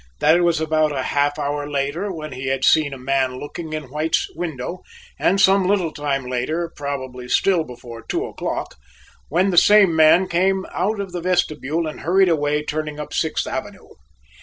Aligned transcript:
That 0.19 0.35
it 0.35 0.41
was 0.41 0.59
about 0.59 0.91
a 0.91 1.03
half 1.03 1.37
hour 1.37 1.69
later 1.69 2.11
when 2.11 2.31
he 2.31 2.47
had 2.47 2.65
seen 2.65 2.91
a 2.91 2.97
man 2.97 3.39
looking 3.39 3.71
in 3.71 3.91
White's 3.91 4.33
window 4.33 4.79
and 5.19 5.39
some 5.39 5.67
little 5.67 5.91
time 5.93 6.25
later, 6.25 6.71
probably 6.75 7.29
still 7.29 7.63
before 7.63 8.01
two 8.09 8.25
o'clock, 8.25 8.73
when 9.29 9.51
the 9.51 9.57
same 9.59 9.95
man 9.95 10.27
came 10.27 10.65
out 10.71 10.99
of 10.99 11.11
the 11.11 11.21
vestibule 11.21 11.85
and 11.85 11.99
hurried 11.99 12.29
away, 12.29 12.63
turning 12.63 12.99
up 12.99 13.13
Sixth 13.13 13.45
Avenue. 13.45 13.89